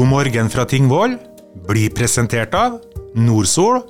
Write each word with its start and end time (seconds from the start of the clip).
God 0.00 0.08
morgen 0.08 0.48
fra 0.48 0.62
Tingvoll 0.64 1.12
blir 1.68 1.90
presentert 1.92 2.54
av 2.56 2.78
Nordsol 3.20 3.82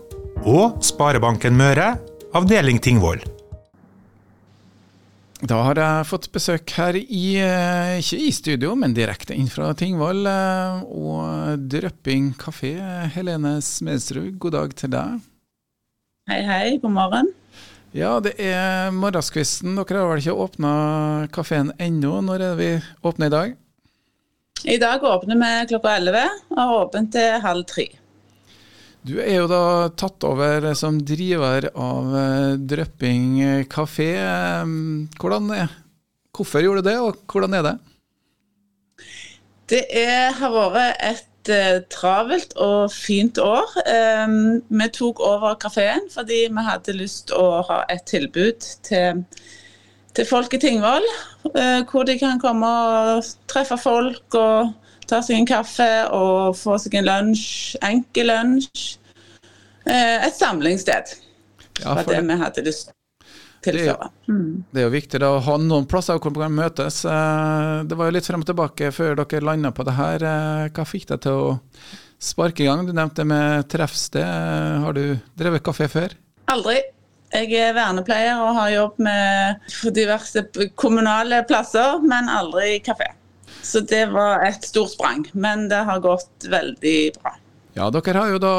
og 0.43 0.81
Sparebanken 0.83 1.55
Møre, 1.55 1.93
avdeling 2.35 2.81
Tingvoll. 2.83 3.21
Da 5.39 5.61
har 5.69 5.79
jeg 5.79 6.09
fått 6.11 6.27
besøk 6.35 6.75
her 6.81 6.99
i, 6.99 7.37
eh, 7.39 8.01
ikke 8.03 8.19
i 8.27 8.33
studio, 8.35 8.75
men 8.75 8.93
direkte 8.93 9.39
inn 9.39 9.47
fra 9.47 9.71
Tingvoll. 9.73 10.27
eh, 10.27 10.83
Og 10.83 11.71
Drøpping 11.71 12.35
kafé. 12.35 12.75
Helene 13.15 13.63
Smedsrud, 13.63 14.37
god 14.41 14.51
dag 14.51 14.75
til 14.75 14.91
deg. 14.91 15.21
Hei, 16.29 16.43
hei, 16.43 16.79
god 16.79 16.91
morgen. 16.91 17.29
Ja, 17.95 18.19
det 18.19 18.35
er 18.41 18.91
morgenskvisten. 18.91 19.77
Dere 19.77 20.03
har 20.03 20.17
vel 20.17 20.19
ikke 20.19 20.35
åpna 20.35 21.31
kafeen 21.31 21.71
ennå. 21.79 22.21
Når 22.21 22.35
er 22.35 22.39
det 22.39 22.57
vi 22.59 22.83
åpner 23.05 23.27
i 23.27 23.31
dag? 23.31 23.57
I 24.65 24.77
dag 24.79 25.05
åpner 25.05 25.37
vi 25.41 25.67
klokka 25.69 25.97
11 25.97 26.23
og 26.51 26.59
har 26.61 26.77
åpent 26.83 27.13
til 27.15 27.41
halv 27.41 27.65
tre. 27.69 27.87
Du 29.01 29.15
er 29.23 29.39
jo 29.39 29.47
da 29.49 29.89
tatt 29.97 30.25
over 30.29 30.67
som 30.77 30.99
driver 31.01 31.71
av 31.73 32.17
eh, 32.21 32.59
Drøpping 32.69 33.65
kafé. 33.73 34.11
Hvorfor 36.37 36.65
gjorde 36.65 36.83
du 36.85 36.91
det, 36.91 36.99
og 37.01 37.23
hvordan 37.25 37.57
er 37.57 37.65
det? 37.65 37.75
Det 39.73 39.81
er, 40.03 40.35
har 40.37 40.53
vært 40.75 41.01
et 41.09 41.53
eh, 41.55 41.81
travelt 41.89 42.53
og 42.61 42.93
fint 42.93 43.41
år. 43.41 43.73
Vi 44.69 44.91
tok 44.99 45.25
over 45.25 45.57
kafeen 45.63 46.11
fordi 46.13 46.43
vi 46.53 46.67
hadde 46.69 46.99
lyst 46.99 47.33
å 47.33 47.63
ha 47.71 47.83
et 47.89 48.05
tilbud 48.11 48.69
til, 48.85 49.25
til 50.17 50.27
folk 50.29 50.55
i 50.55 50.59
Tingvoll. 50.63 51.07
eh, 51.55 51.83
hvor 51.91 52.05
de 52.09 52.19
kan 52.21 52.41
komme 52.43 52.67
og 52.67 53.25
treffe 53.51 53.79
folk 53.81 54.35
og 54.39 54.73
ta 55.11 55.21
seg 55.23 55.39
en 55.41 55.47
kaffe 55.49 55.89
og 56.15 56.57
få 56.59 56.77
seg 56.79 56.95
en 57.01 57.07
lunsj. 57.09 57.77
Enkel 57.83 58.31
lunsj. 58.31 58.97
Eh, 59.87 60.27
et 60.27 60.37
samlingssted. 60.37 61.15
Ja, 61.81 61.95
for 61.97 62.05
det 62.11 62.19
det, 62.21 62.27
vi 62.29 62.37
hadde 62.43 62.65
lyst 62.67 62.91
til 62.91 62.93
å 62.93 62.97
Det 63.61 63.73
tilføre. 63.87 64.11
Mm. 64.29 64.65
det 64.73 64.81
er 64.81 64.87
jo 64.87 64.93
viktig 64.95 65.21
da, 65.21 65.31
å 65.37 65.41
ha 65.45 65.57
noen 65.61 65.87
plasser 65.89 66.19
hvor 66.21 66.33
man 66.37 66.47
kan 66.49 66.55
møtes. 66.59 67.01
Eh, 67.05 67.83
Det 67.89 67.97
var 67.99 68.11
jo 68.11 68.15
litt 68.19 68.27
frem 68.29 68.41
og 68.45 68.47
tilbake 68.51 68.93
før 68.93 69.17
dere 69.23 69.41
landa 69.45 69.71
på 69.73 69.85
det 69.89 69.97
her. 69.97 70.19
Hva 70.71 70.85
fikk 70.87 71.07
deg 71.15 71.21
til 71.27 71.33
å 71.33 71.59
sparke 72.21 72.61
i 72.65 72.69
gang? 72.69 72.85
Du 72.87 72.93
nevnte 72.93 73.25
med 73.25 73.69
treffsted. 73.73 74.25
Har 74.85 74.93
du 74.93 75.19
drevet 75.37 75.63
kafé 75.65 75.89
før? 75.89 76.13
Aldri. 76.53 76.81
Jeg 77.31 77.53
er 77.55 77.75
vernepleier 77.77 78.41
og 78.43 78.57
har 78.59 78.73
jobb 78.75 78.97
med 79.07 79.75
diverse 79.95 80.43
kommunale 80.81 81.45
plasser, 81.47 82.01
men 82.03 82.31
aldri 82.31 82.81
kafé. 82.83 83.13
Så 83.63 83.85
det 83.87 84.07
var 84.11 84.43
et 84.47 84.65
stort 84.67 84.97
sprang, 84.97 85.27
men 85.33 85.69
det 85.71 85.85
har 85.87 86.03
gått 86.03 86.49
veldig 86.51 86.99
bra. 87.21 87.37
Ja, 87.77 87.87
dere 87.95 88.19
har 88.19 88.31
jo 88.33 88.39
da 88.43 88.55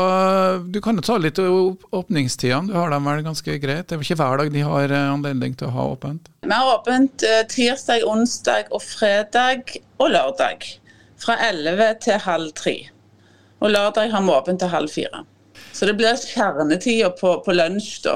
Du 0.71 0.79
kan 0.81 0.95
jo 0.95 1.03
ta 1.03 1.17
litt 1.19 1.39
åpningstidene. 1.39 2.71
Du 2.71 2.77
har 2.77 2.93
dem 2.93 3.09
vel 3.09 3.25
ganske 3.25 3.57
greit? 3.59 3.89
Det 3.89 3.95
er 3.95 3.99
vel 3.99 4.07
ikke 4.07 4.19
hver 4.21 4.39
dag 4.39 4.53
de 4.53 4.63
har 4.63 4.93
eh, 4.95 5.09
anledning 5.11 5.57
til 5.59 5.67
å 5.67 5.75
ha 5.75 5.87
åpent? 5.97 6.31
Vi 6.47 6.53
har 6.53 6.71
åpent 6.71 7.25
eh, 7.27 7.41
tirsdag, 7.51 8.05
onsdag 8.07 8.71
og 8.71 8.83
fredag 8.85 9.75
og 9.99 10.13
lørdag. 10.15 10.63
Fra 11.21 11.35
11 11.51 11.99
til 12.05 12.23
halv 12.23 12.55
tre. 12.57 12.75
Og 13.59 13.75
lørdag 13.75 14.15
har 14.15 14.23
vi 14.25 14.35
åpent 14.37 14.63
til 14.63 14.71
halv 14.71 14.93
fire. 14.95 15.25
Så 15.75 15.85
det 15.89 15.97
blir 15.99 16.15
kjernetida 16.15 17.11
på, 17.19 17.35
på 17.45 17.55
lunsj. 17.55 17.99
da. 18.07 18.15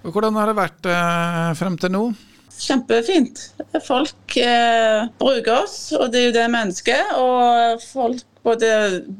Og 0.00 0.14
Hvordan 0.14 0.36
har 0.40 0.50
det 0.50 0.56
vært 0.58 0.88
eh, 0.88 1.52
frem 1.58 1.76
til 1.80 1.92
nå? 1.92 2.02
Kjempefint. 2.60 3.42
Folk 3.86 4.36
eh, 4.40 5.06
bruker 5.20 5.62
oss, 5.62 5.78
og 5.96 6.10
det 6.12 6.20
er 6.20 6.26
jo 6.28 6.34
det 6.36 6.48
vi 6.48 6.64
ønsker. 6.64 7.14
Og 7.20 7.84
folk, 7.84 8.24
både 8.46 8.72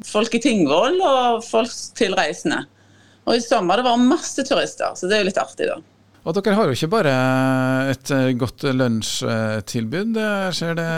folk 0.08 0.36
i 0.36 0.42
Tingvoll 0.45 1.01
og 1.01 1.45
folk 1.47 1.73
tilreisende. 1.97 2.64
Og 3.28 3.36
i 3.36 3.45
sommer 3.45 3.81
det 3.81 3.86
var 3.86 4.01
masse 4.03 4.45
turister, 4.47 4.97
så 4.97 5.08
det 5.08 5.17
er 5.17 5.25
jo 5.25 5.31
litt 5.31 5.41
artig, 5.41 5.69
da. 5.70 5.78
Og 6.20 6.36
dere 6.36 6.56
har 6.56 6.69
jo 6.69 6.77
ikke 6.77 6.91
bare 6.92 7.12
et 7.95 8.11
eh, 8.13 8.33
godt 8.36 8.67
lunsjtilbud. 8.77 10.19
Jeg 10.20 10.57
ser 10.58 10.74
det 10.77 10.89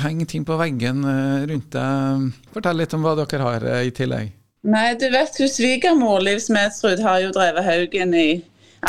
henger 0.00 0.30
ting 0.30 0.46
på 0.48 0.56
veggen 0.60 1.02
eh, 1.04 1.42
rundt 1.50 1.74
deg. 1.74 2.30
Fortell 2.54 2.80
litt 2.80 2.96
om 2.96 3.04
hva 3.04 3.12
dere 3.20 3.48
har 3.48 3.66
eh, 3.68 3.82
i 3.90 3.92
tillegg. 3.96 4.32
Nei, 4.72 4.92
du 4.96 5.08
vet 5.12 5.36
hun 5.42 5.50
svigermor 5.50 6.22
Liv 6.22 6.38
Smedsrud 6.40 7.02
har 7.02 7.18
jo 7.24 7.32
drevet 7.34 7.66
Haugen 7.66 8.14
i 8.14 8.28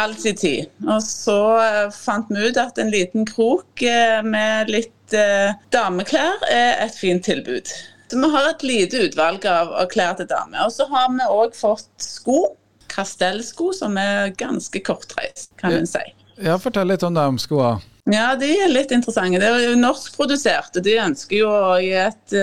all 0.01 0.15
sin 0.15 0.35
tid. 0.35 0.69
Og 0.87 1.03
så 1.05 1.39
eh, 1.61 1.87
fant 1.93 2.29
vi 2.33 2.49
ut 2.49 2.59
at 2.59 2.79
en 2.81 2.91
liten 2.93 3.27
krok 3.29 3.83
eh, 3.85 4.21
med 4.25 4.71
litt 4.73 5.15
eh, 5.17 5.53
dameklær 5.73 6.45
er 6.49 6.81
et 6.85 6.97
fint 6.97 7.23
tilbud. 7.25 7.69
Så 8.09 8.19
vi 8.19 8.29
har 8.33 8.49
et 8.49 8.65
lite 8.65 9.05
utvalg 9.07 9.45
av, 9.49 9.73
klær 9.93 10.17
til 10.17 10.29
damer. 10.29 10.65
Og 10.65 10.73
så 10.75 10.87
har 10.89 11.09
vi 11.13 11.29
òg 11.29 11.55
fått 11.57 11.89
sko. 12.03 12.41
Kastellsko, 12.93 13.71
som 13.73 13.95
er 13.97 14.35
ganske 14.37 14.77
kortreist, 14.85 15.49
kan 15.57 15.73
en 15.73 15.87
si. 15.89 16.03
Ja, 16.43 16.59
Fortell 16.61 16.91
litt 16.91 17.01
om 17.05 17.15
de 17.17 17.23
skoene. 17.41 17.79
Ja, 18.11 18.35
de 18.37 18.51
er 18.59 18.69
litt 18.69 18.91
interessante. 18.93 19.39
Det 19.41 19.47
er 19.49 19.63
jo 19.63 19.79
norskprodusert, 19.79 20.77
og 20.77 20.85
de 20.85 20.93
ønsker 21.01 21.39
jo 21.39 21.47
å 21.49 21.79
et, 21.79 22.35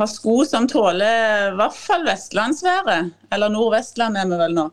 ha 0.00 0.08
sko 0.10 0.40
som 0.48 0.66
tåler 0.66 1.52
i 1.52 1.54
hvert 1.60 1.76
fall 1.76 2.02
vestlandsværet. 2.08 3.12
Eller 3.30 3.54
Nordvestland 3.54 4.18
er 4.18 4.26
vi 4.32 4.40
vel 4.40 4.58
nå. 4.58 4.66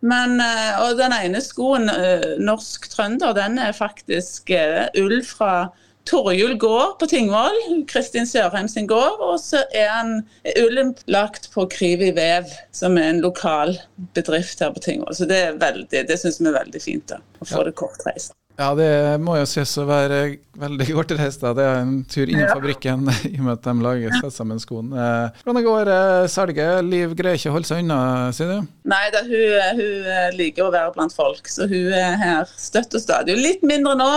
Men, 0.00 0.38
eh, 0.40 0.78
og 0.84 0.98
den 0.98 1.14
ene 1.16 1.42
skoen, 1.42 1.90
eh, 1.90 2.36
norsk 2.38 2.86
trønder, 2.92 3.34
den 3.34 3.58
er 3.58 3.74
faktisk 3.74 4.50
eh, 4.54 4.86
ull 5.00 5.22
fra 5.26 5.68
Torjul 6.08 6.54
gård 6.56 6.94
på 7.00 7.06
Tingvoll. 7.10 7.58
Kristin 7.90 8.26
Sørheim 8.26 8.68
sin 8.68 8.86
gård. 8.88 9.20
Og 9.20 9.36
så 9.42 9.64
er 9.76 9.90
han 9.92 10.14
er 10.46 10.62
ullen 10.64 10.94
lagt 11.10 11.50
på 11.52 11.66
Krivi 11.68 12.10
Vev, 12.16 12.48
som 12.72 12.96
er 12.96 13.10
en 13.12 13.20
lokal 13.24 13.76
bedrift 14.16 14.62
her 14.64 14.72
på 14.72 14.84
Tingvoll. 14.86 15.14
Så 15.18 15.28
det, 15.28 15.42
er 15.50 15.60
veldig, 15.60 16.06
det 16.08 16.20
syns 16.20 16.40
vi 16.40 16.48
er 16.48 16.60
veldig 16.62 16.82
fint, 16.82 17.10
da, 17.12 17.20
å 17.42 17.50
få 17.50 17.66
det 17.68 17.76
kortreist. 17.76 18.32
Ja, 18.58 18.72
det 18.74 18.86
må 19.22 19.36
jo 19.38 19.44
sies 19.46 19.70
å 19.78 19.84
være 19.86 20.16
veldig 20.58 20.86
kortreist. 20.90 21.38
da. 21.44 21.52
Det 21.54 21.62
er 21.62 21.76
en 21.78 21.92
tur 22.10 22.26
innom 22.26 22.48
Ja. 22.48 22.54
fabrikken 22.56 23.04
i 23.30 23.36
og 23.38 23.44
med 23.46 23.52
at 23.52 23.62
de 23.68 23.74
lager 23.84 24.10
setter 24.16 24.32
sammen 24.34 24.58
skoen. 24.58 24.88
Eh, 24.98 25.36
Hvordan 25.46 25.62
går 25.62 25.90
eh, 25.94 26.26
salget? 26.26 26.80
Liv 26.88 27.12
greier 27.14 27.38
ikke 27.38 27.52
å 27.52 27.54
holde 27.54 27.68
seg 27.70 27.84
unna, 27.84 27.98
sier 28.34 28.50
du? 28.50 28.66
Nei 28.90 29.04
da, 29.14 29.20
hun, 29.28 29.78
hun 29.78 30.08
eh, 30.10 30.24
liker 30.34 30.66
å 30.66 30.72
være 30.74 30.90
blant 30.96 31.14
folk, 31.14 31.46
så 31.46 31.68
hun 31.70 31.92
er 31.94 32.16
her 32.18 32.50
støtt 32.58 32.96
og 32.98 33.04
stadig. 33.04 33.36
Litt 33.38 33.62
mindre 33.62 33.94
nå, 33.94 34.08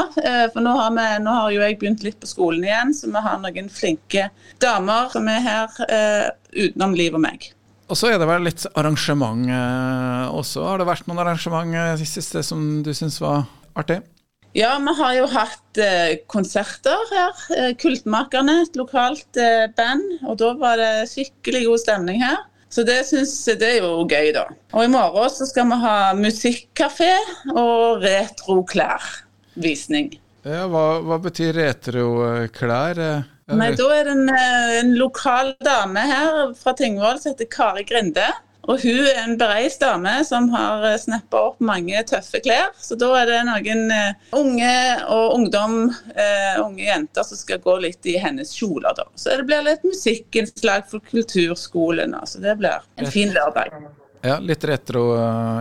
for 0.56 0.66
nå 0.66 0.73
har, 0.79 0.90
vi, 0.97 1.06
nå 1.22 1.35
har 1.38 1.52
jo 1.53 1.62
jeg 1.62 1.78
begynt 1.84 2.06
litt 2.08 2.18
på 2.23 2.29
skolen 2.31 2.66
igjen, 2.66 2.96
så 2.97 3.12
vi 3.13 3.22
har 3.28 3.38
noen 3.44 3.69
flinke 3.69 4.23
damer 4.63 5.12
som 5.13 5.29
er 5.29 5.46
her 5.46 6.31
utenom 6.58 6.96
Liv 6.97 7.13
og 7.13 7.22
meg. 7.28 7.52
Og 7.91 8.00
så 8.00 8.09
er 8.09 8.18
det 8.18 8.25
vel 8.25 8.47
litt 8.47 8.66
arrangement 8.73 9.46
også. 10.34 10.66
Har 10.66 10.81
det 10.81 10.90
vært 10.90 11.06
noen 11.12 11.22
arrangement 11.28 12.02
siste 12.09 12.41
som 12.47 12.81
du 12.81 12.90
syns 12.97 13.19
var 13.22 13.46
artig? 13.78 14.00
Ja, 14.53 14.78
vi 14.84 14.94
har 14.97 15.13
jo 15.16 15.28
hatt 15.31 15.78
eh, 15.79 16.17
konserter 16.31 17.00
her. 17.13 17.31
Eh, 17.56 17.72
Kultmakerne, 17.79 18.62
et 18.66 18.75
lokalt 18.79 19.38
eh, 19.39 19.67
band. 19.78 20.17
Og 20.28 20.38
da 20.41 20.50
var 20.59 20.75
det 20.81 21.07
skikkelig 21.12 21.66
god 21.69 21.79
stemning 21.85 22.19
her. 22.23 22.38
Så 22.72 22.84
det 22.88 23.01
syns 23.07 23.34
det 23.59 23.67
er 23.67 23.78
jo 23.84 24.06
gøy, 24.07 24.31
da. 24.35 24.45
Og 24.72 24.85
i 24.85 24.91
morgen 24.91 25.29
så 25.31 25.45
skal 25.47 25.67
vi 25.72 25.75
ha 25.84 25.95
musikkafé 26.16 27.11
og 27.51 28.00
retroklærvisning. 28.03 30.13
Ja, 30.47 30.66
hva, 30.72 30.85
hva 31.06 31.17
betyr 31.22 31.53
retroklær? 31.59 33.00
eh? 33.00 33.22
Nei, 33.51 33.73
da 33.75 33.88
er 33.91 34.03
det 34.07 34.13
en, 34.16 34.29
eh, 34.31 34.79
en 34.79 34.94
lokal 35.00 35.53
dame 35.63 36.00
her 36.07 36.53
fra 36.59 36.73
Tingvoll 36.79 37.19
som 37.19 37.31
heter 37.34 37.47
Kari 37.51 37.84
Grinde. 37.88 38.28
Og 38.69 38.77
hun 38.83 38.99
er 39.09 39.23
en 39.23 39.38
bereist 39.39 39.81
dame 39.81 40.11
som 40.27 40.49
har 40.53 40.83
eh, 40.85 40.97
snappa 41.01 41.39
opp 41.49 41.63
mange 41.66 41.97
tøffe 42.07 42.41
klær. 42.45 42.69
Så 42.77 42.97
da 42.99 43.09
er 43.22 43.31
det 43.31 43.39
noen 43.47 43.94
eh, 43.95 44.27
unge 44.38 44.73
og 45.09 45.38
ungdom, 45.38 45.77
uh, 45.89 46.59
unge 46.61 46.85
jenter, 46.85 47.25
som 47.25 47.39
skal 47.39 47.61
gå 47.63 47.77
litt 47.81 48.05
i 48.09 48.17
hennes 48.22 48.53
kjoler, 48.53 48.94
da. 48.97 49.07
Så 49.17 49.33
det 49.39 49.47
blir 49.49 49.66
litt 49.66 49.83
musikkinnslag 49.88 50.85
for 50.91 51.01
kulturskolen. 51.09 52.13
Så 52.29 52.43
det 52.43 52.55
blir 52.61 52.85
en 53.02 53.09
fin 53.11 53.34
lørdag. 53.34 53.73
Ja, 54.22 54.37
litt 54.37 54.64
retro. 54.69 55.07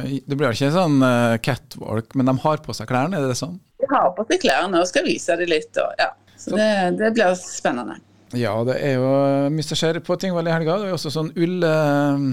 Det 0.04 0.36
blir 0.36 0.52
ikke 0.52 0.68
sånn 0.74 1.00
catwalk, 1.40 2.12
men 2.12 2.28
de 2.28 2.36
har 2.44 2.60
på 2.60 2.76
seg 2.76 2.90
klærne, 2.90 3.16
er 3.16 3.32
det 3.32 3.38
sånn? 3.40 3.56
De 3.80 3.88
har 3.88 4.12
på 4.16 4.26
seg 4.28 4.42
klærne 4.44 4.82
og 4.82 4.90
skal 4.90 5.08
vise 5.08 5.38
dem 5.40 5.48
litt. 5.48 5.72
Og, 5.80 5.96
ja. 5.96 6.12
Så 6.36 6.52
det, 6.56 6.70
det 7.00 7.14
blir 7.16 7.32
spennende. 7.40 7.96
Ja, 8.38 8.52
det 8.66 8.76
er 8.78 8.98
jo 9.00 9.08
mye 9.50 9.66
som 9.66 9.78
skjer 9.78 9.98
på 10.06 10.14
Tingvoll 10.20 10.46
i 10.46 10.52
helga. 10.54 10.76
Det 10.78 10.86
er 10.86 10.92
jo 10.92 10.98
også 11.00 11.10
sånn 11.14 11.32
ull, 11.34 11.64
eh, 11.66 12.26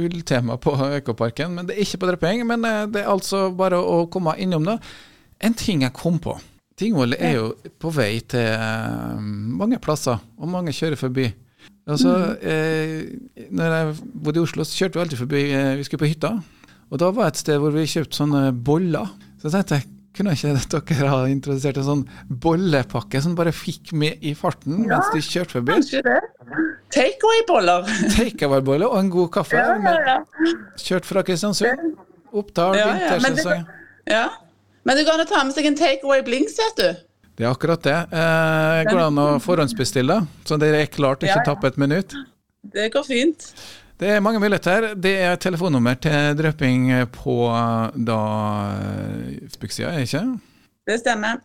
ulltema 0.00 0.56
på 0.60 0.72
Økoparken. 1.00 1.58
Men 1.58 1.68
det 1.68 1.76
er 1.76 1.84
ikke 1.84 2.00
på 2.00 2.08
Drøpping. 2.08 2.46
Men 2.48 2.64
eh, 2.68 2.86
det 2.92 3.02
er 3.02 3.12
altså 3.12 3.50
bare 3.56 3.80
å 3.80 4.06
komme 4.12 4.36
innom 4.40 4.64
det. 4.70 4.78
En 5.44 5.56
ting 5.58 5.84
jeg 5.84 5.92
kom 5.98 6.16
på. 6.22 6.38
Tingvoll 6.78 7.18
er 7.18 7.36
jo 7.36 7.48
på 7.82 7.92
vei 7.92 8.14
til 8.32 8.48
eh, 8.48 9.20
mange 9.20 9.80
plasser, 9.82 10.22
og 10.40 10.50
mange 10.50 10.72
kjører 10.74 10.98
forbi. 10.98 11.28
Altså, 11.90 12.14
eh, 12.40 13.02
når 13.50 13.76
jeg 13.76 13.94
bodde 14.24 14.40
i 14.40 14.44
Oslo, 14.46 14.64
så 14.64 14.78
kjørte 14.78 14.96
vi 14.98 15.02
alltid 15.02 15.18
forbi 15.18 15.42
eh, 15.50 15.72
Vi 15.78 15.86
skulle 15.86 16.04
på 16.04 16.10
hytta. 16.12 16.36
Og 16.92 17.00
da 17.00 17.10
var 17.10 17.28
det 17.28 17.34
et 17.34 17.42
sted 17.42 17.60
hvor 17.60 17.74
vi 17.74 17.88
kjøpte 17.90 18.18
sånne 18.18 18.42
boller. 18.54 19.10
Så 19.40 19.50
jeg 19.50 19.56
tenkte 19.58 19.80
jeg, 19.80 19.91
kunne 20.16 20.34
ikke 20.36 20.52
dere 20.92 21.08
ha 21.08 21.20
introdusert 21.30 21.78
en 21.80 21.86
sånn 21.86 22.02
bollepakke 22.28 23.20
som 23.24 23.34
bare 23.38 23.52
fikk 23.56 23.92
med 23.96 24.20
i 24.24 24.34
farten 24.36 24.82
mens 24.86 25.08
de 25.14 25.22
kjørte 25.24 25.56
forbi? 25.58 25.72
Kanskje 25.78 26.02
det. 26.06 26.18
takeaway-boller. 26.96 27.86
Takeaway-boller 28.16 28.88
og 28.90 28.98
en 29.00 29.10
god 29.12 29.30
kaffe. 29.38 29.56
Ja, 29.56 29.76
ja, 29.80 29.94
ja. 30.08 30.56
Kjørt 30.82 31.08
fra 31.08 31.22
Kristiansund. 31.26 31.94
Oppdal, 32.32 32.76
Ja, 32.80 32.90
ja, 32.96 33.16
vintersesong. 33.20 33.64
ja. 34.08 34.26
Men 34.84 34.96
det 34.98 35.04
går 35.06 35.14
an 35.20 35.24
å 35.24 35.28
ta 35.30 35.42
med 35.46 35.54
seg 35.54 35.66
en 35.68 35.76
takeaway-blings, 35.78 36.56
vet 36.58 36.80
du. 36.80 37.02
Det 37.38 37.44
er 37.46 37.52
akkurat 37.52 37.82
det. 37.86 37.94
Eh, 38.12 38.80
går 38.88 38.98
det 38.98 39.04
an 39.06 39.20
å 39.22 39.26
forhåndsbestille? 39.40 40.16
Så 40.48 40.58
dere 40.60 40.80
er 40.82 40.90
klart 40.92 41.20
til 41.22 41.30
Ja, 41.30 41.36
ikke 41.36 41.44
ja. 41.46 41.54
tappe 41.54 41.70
et 41.70 41.78
minutt? 41.80 42.16
Det 42.74 42.88
går 42.94 43.04
fint. 43.06 43.46
Det 44.02 44.10
er 44.10 44.22
mange 44.24 44.40
muligheter. 44.42 44.88
Det 44.98 45.12
er 45.22 45.36
telefonnummer 45.38 45.94
til 46.02 46.32
drøping 46.40 46.88
på 47.14 47.36
da 48.02 48.18
Facebook-sida, 49.46 49.92
er 49.94 50.06
ikke? 50.06 50.22
Det 50.90 50.96
stemmer. 51.04 51.38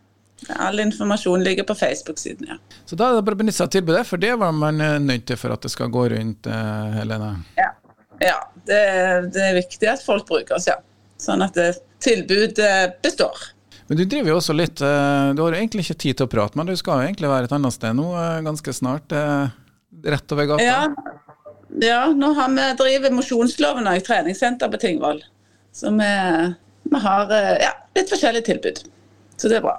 All 0.54 0.78
informasjon 0.82 1.42
ligger 1.46 1.66
på 1.66 1.74
Facebook-siden, 1.78 2.48
ja. 2.50 2.56
Så 2.86 2.96
da 2.98 3.08
er 3.10 3.18
det 3.18 3.24
bare 3.26 3.38
å 3.38 3.40
benytte 3.40 3.58
seg 3.58 3.68
av 3.68 3.72
tilbudet, 3.74 4.02
for 4.06 4.22
det 4.22 4.32
var 4.38 4.54
man 4.54 4.80
eh, 4.82 4.96
nødt 5.02 5.24
til 5.26 5.38
for 5.38 5.54
at 5.54 5.64
det 5.66 5.70
skal 5.72 5.90
gå 5.94 6.04
rundt, 6.12 6.46
eh, 6.46 6.92
Helene. 6.94 7.30
Ja, 7.58 7.68
ja 8.22 8.36
det, 8.66 8.82
det 9.34 9.46
er 9.48 9.56
viktig 9.58 9.90
at 9.90 10.02
folk 10.06 10.26
bruker 10.28 10.58
oss, 10.58 10.68
ja. 10.70 10.76
Sånn 11.18 11.42
at 11.42 11.58
det, 11.58 11.72
tilbudet 12.02 13.00
består. 13.02 13.48
Men 13.88 13.98
du 13.98 14.04
driver 14.04 14.30
jo 14.34 14.36
også 14.38 14.54
litt 14.54 14.82
eh, 14.84 15.30
Du 15.34 15.40
har 15.42 15.54
jo 15.54 15.58
egentlig 15.58 15.86
ikke 15.86 15.98
tid 16.04 16.18
til 16.20 16.26
å 16.28 16.30
prate, 16.30 16.58
men 16.60 16.68
du 16.68 16.74
skal 16.78 17.00
jo 17.00 17.08
egentlig 17.08 17.30
være 17.32 17.48
et 17.48 17.54
annet 17.56 17.74
sted 17.74 17.96
nå 17.98 18.10
eh, 18.20 18.38
ganske 18.46 18.74
snart. 18.76 19.14
eh, 19.14 19.48
Rett 20.06 20.30
over 20.36 20.46
gata. 20.46 20.62
Ja, 20.62 20.82
ja 21.82 22.06
nå 22.16 22.32
har 22.34 22.48
vi 22.54 22.68
driver 22.78 23.12
Mosjonsloven 23.18 23.88
og 23.88 23.98
et 23.98 24.06
treningssenter 24.08 24.70
på 24.72 24.80
Tingvoll. 24.80 25.20
Så 25.72 25.92
vi, 25.94 26.12
vi 26.82 27.00
har 27.04 27.34
eh, 27.34 27.56
ja, 27.62 27.74
litt 27.94 28.10
forskjellige 28.10 28.48
tilbud. 28.48 28.80
Så 29.36 29.50
det 29.50 29.60
er 29.60 29.66
bra. 29.66 29.76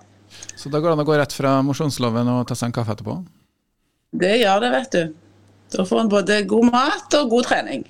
Så 0.56 0.70
da 0.70 0.80
går 0.80 0.92
det 0.92 0.98
an 0.98 1.04
å 1.04 1.08
gå 1.08 1.18
rett 1.18 1.34
fra 1.34 1.58
mosjonsloven 1.66 2.30
og 2.32 2.46
ta 2.48 2.56
seg 2.56 2.70
en 2.70 2.76
kaffe 2.78 2.94
etterpå? 2.96 3.18
Det 4.20 4.36
gjør 4.40 4.62
det, 4.64 4.70
vet 4.76 4.96
du. 4.96 5.16
Da 5.76 5.86
får 5.86 6.04
en 6.04 6.12
både 6.12 6.44
god 6.50 6.70
mat 6.72 7.18
og 7.20 7.34
god 7.34 7.50
trening. 7.50 7.84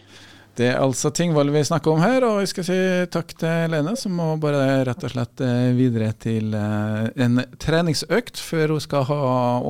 Det 0.60 0.68
er 0.74 0.81
altså 0.81 1.12
Tingvoll 1.16 1.54
vi 1.54 1.62
snakker 1.63 1.94
om 1.94 2.01
her, 2.04 2.24
og 2.28 2.42
vi 2.42 2.50
skal 2.51 2.66
si 2.68 2.80
takk 3.13 3.31
til 3.40 3.72
Lene, 3.72 3.94
som 4.00 4.18
må 4.18 4.34
bare 4.42 4.81
rett 4.88 5.06
og 5.07 5.13
slett 5.13 5.44
eh, 5.46 5.69
videre 5.78 6.10
til 6.19 6.56
eh, 6.57 7.06
en 7.24 7.44
treningsøkt 7.62 8.42
før 8.44 8.75
hun 8.75 8.84
skal 8.84 9.06
ha 9.07 9.22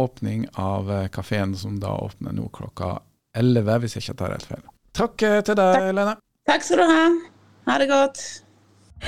åpning 0.05 0.47
av 0.57 0.89
kafeen, 1.13 1.53
som 1.59 1.77
da 1.81 1.93
åpner 2.07 2.33
nå 2.33 2.47
klokka 2.55 2.95
11, 3.37 3.79
hvis 3.83 3.97
jeg 3.97 4.05
ikke 4.05 4.19
tar 4.21 4.35
helt 4.35 4.49
feil. 4.49 4.67
Takk 4.99 5.25
eh, 5.25 5.39
til 5.45 5.57
deg, 5.59 5.89
Lene. 5.95 6.15
Takk 6.49 6.65
skal 6.65 6.81
du 6.81 6.87
ha. 6.89 7.01
Ha 7.69 7.81
det 7.81 7.89
godt. 7.91 8.21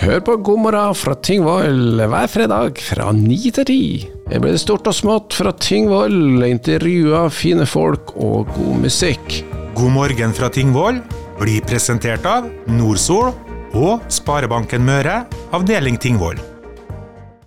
Hør 0.02 0.22
på 0.24 0.36
God 0.48 0.60
morgen 0.64 0.96
fra 0.96 1.16
Tingvoll 1.20 2.00
hver 2.00 2.30
fredag 2.32 2.80
fra 2.80 3.10
ni 3.16 3.40
til 3.52 3.68
ti. 3.68 3.82
Det 4.30 4.40
blir 4.40 4.56
stort 4.62 4.88
og 4.88 4.96
smått 4.96 5.36
fra 5.36 5.52
Tingvoll, 5.60 6.46
intervjuer 6.48 7.28
fine 7.34 7.68
folk 7.68 8.14
og 8.16 8.48
god 8.56 8.86
musikk. 8.86 9.42
God 9.76 9.92
morgen 9.98 10.36
fra 10.38 10.48
Tingvoll 10.54 11.02
blir 11.42 11.66
presentert 11.68 12.26
av 12.30 12.48
Nordsol 12.72 13.34
og 13.76 14.08
Sparebanken 14.12 14.86
Møre, 14.88 15.26
avdeling 15.56 16.00
Tingvoll. 16.00 16.40